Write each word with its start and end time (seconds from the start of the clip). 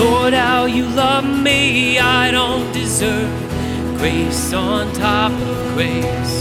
Lord, 0.00 0.32
how 0.32 0.64
you 0.64 0.86
love 0.86 1.26
me, 1.26 1.98
I 1.98 2.30
don't 2.30 2.72
deserve 2.72 3.30
grace 3.98 4.50
on 4.54 4.90
top 4.94 5.30
of 5.30 5.74
grace. 5.74 6.34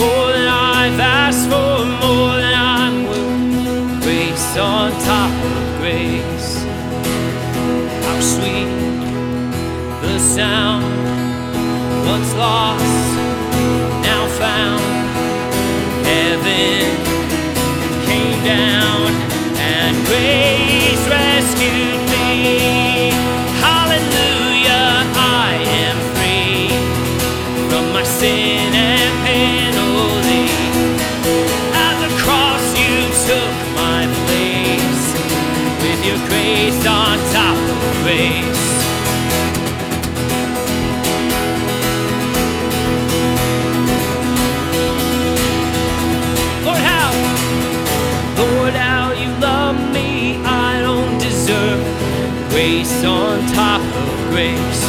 More 0.00 0.28
than 0.34 0.48
I've 0.48 0.98
asked 0.98 1.46
for, 1.52 1.84
more 2.04 2.34
than 2.42 2.54
I'm 2.76 2.96
worth, 3.06 4.02
grace 4.02 4.56
on 4.56 4.90
top 5.12 5.34
of 5.52 5.78
grace. 5.78 6.64
How 8.04 8.18
sweet 8.34 8.72
the 10.02 10.18
sound, 10.18 10.84
once 12.10 12.34
lost, 12.34 13.06
now 14.08 14.26
found. 14.42 14.82
Heaven 16.10 16.86
came 18.04 18.44
down 18.44 19.12
and 19.72 20.06
grace 20.06 20.53
your 36.04 36.18
grace 36.28 36.86
on 36.86 37.16
top 37.32 37.56
of 37.56 38.02
grace. 38.02 38.44
Lord, 46.62 46.76
how, 46.76 47.10
Lord, 48.36 48.74
how 48.74 49.12
you 49.12 49.30
love 49.40 49.76
me, 49.94 50.36
I 50.44 50.82
don't 50.82 51.16
deserve 51.18 51.80
grace 52.50 53.02
on 53.02 53.40
top 53.54 53.80
of 53.80 54.30
grace. 54.30 54.82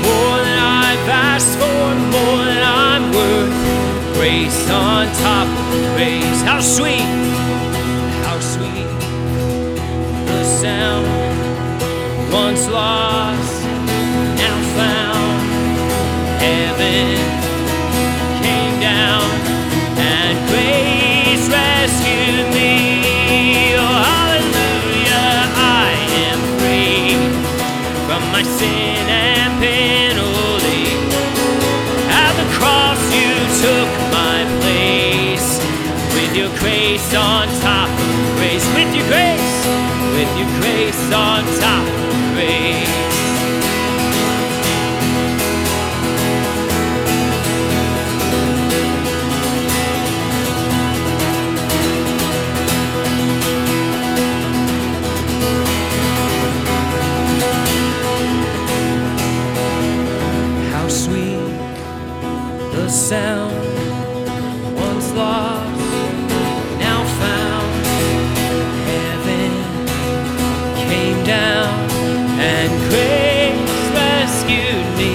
More 0.00 0.38
than 0.46 0.58
I've 0.58 1.08
asked 1.28 1.58
for, 1.60 1.84
more 2.16 2.44
than 2.48 2.62
I'm 2.64 3.12
worth, 3.12 4.14
grace 4.16 4.70
on 4.70 5.08
top 5.20 5.46
of 5.46 5.94
grace. 5.96 6.40
How 6.40 6.60
sweet, 6.60 7.04
sound, 10.62 11.04
once 12.32 12.68
lost, 12.68 13.64
now 14.38 14.58
found. 14.78 15.42
Heaven 16.38 17.18
came 18.44 18.78
down 18.78 19.26
and 19.98 20.34
grace 20.50 21.44
rescued 21.50 22.46
me. 22.54 23.74
Oh, 23.74 23.96
hallelujah, 24.06 25.34
I 25.82 25.90
am 26.30 26.38
free 26.58 27.18
from 28.06 28.22
my 28.30 28.44
sin 28.44 29.02
and 29.10 29.52
penalty. 29.58 30.86
At 32.06 32.32
the 32.38 32.46
cross, 32.54 33.02
you 33.18 33.34
took 33.64 33.90
my 34.14 34.38
place 34.62 35.58
with 36.14 36.36
your 36.36 36.52
grace 36.60 37.12
on 37.16 37.48
top 37.66 38.11
on 41.12 41.44
top 41.60 41.86
of 41.86 42.34
grace. 42.34 42.88
How 60.72 60.88
sweet 60.88 61.36
the 62.72 62.88
sound 62.88 63.71
and 72.64 72.78
grace 72.90 73.58
rescued 73.92 74.86
me. 74.96 75.14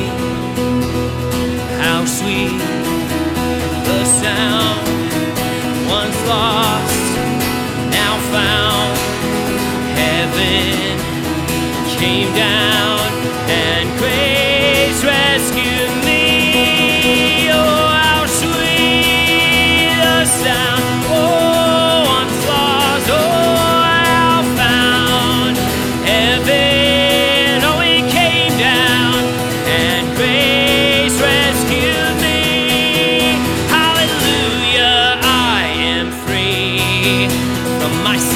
How 1.79 2.03
sweet 2.03 2.59
the 3.87 4.03
sound 4.21 4.85
once 5.87 6.19
lost, 6.27 7.15
now 7.97 8.15
found. 8.33 8.97
Heaven 9.95 10.99
came 11.97 12.35
down 12.35 12.96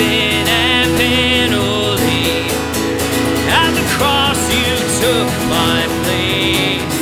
sin 0.01 0.47
and 0.47 0.89
penalty. 0.97 2.49
At 3.61 3.71
the 3.77 3.85
cross, 3.95 4.41
you 4.57 4.73
took 5.01 5.29
my 5.57 5.81
place 6.01 6.97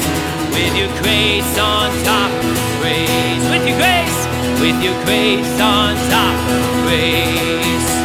with 0.56 0.74
your 0.80 0.92
grace 1.02 1.54
on 1.58 1.88
top 2.04 2.32
of 2.50 2.58
grace. 2.82 3.44
With 3.52 3.64
your 3.70 3.78
grace, 3.84 4.20
with 4.64 4.78
your 4.84 4.98
grace 5.06 5.56
on 5.62 5.96
top 6.12 6.40
of 6.58 6.64
grace. 6.88 7.99